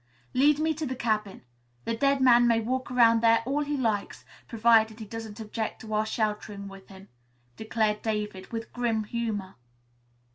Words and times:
"Lead 0.33 0.57
me 0.57 0.73
to 0.73 0.85
the 0.87 0.95
cabin. 0.95 1.43
The 1.85 1.95
dead 1.95 2.21
man 2.21 2.47
may 2.47 2.59
walk 2.59 2.89
around 2.89 3.21
there 3.21 3.43
all 3.45 3.61
he 3.63 3.77
likes, 3.77 4.25
provided 4.47 4.97
he 4.97 5.05
doesn't 5.05 5.39
object 5.39 5.81
to 5.81 5.93
our 5.93 6.07
sheltering 6.07 6.67
with 6.67 6.87
him," 6.87 7.09
declared 7.55 8.01
David 8.01 8.51
with 8.51 8.73
grim 8.73 9.03
humor. 9.03 9.57